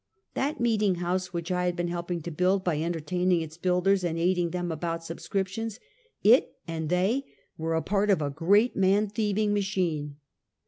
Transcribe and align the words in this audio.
That 0.33 0.59
meeting 0.59 0.95
house 0.95 1.31
which 1.31 1.51
I 1.51 1.65
had 1.65 1.75
been 1.75 1.87
helping 1.89 2.23
to 2.23 2.31
build 2.31 2.63
by 2.63 2.81
entertaining 2.81 3.41
its 3.41 3.55
builders 3.59 4.03
and 4.03 4.17
aiding 4.17 4.49
them 4.49 4.71
about 4.71 5.03
subscriptions, 5.03 5.79
it 6.23 6.55
and 6.67 6.89
they 6.89 7.23
were 7.55 7.75
a 7.75 7.83
part 7.83 8.09
of 8.09 8.19
a 8.19 8.31
great 8.31 8.75
man 8.75 9.05
thieving 9.09 9.53
machine. 9.53 10.15